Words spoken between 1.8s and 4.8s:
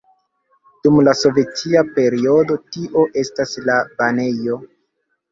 periodo tio estas la banejo.